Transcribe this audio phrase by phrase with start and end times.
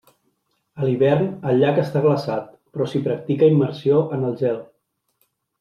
[0.79, 4.61] A l'hivern, el llac està glaçat, però s'hi practica immersió en el gel.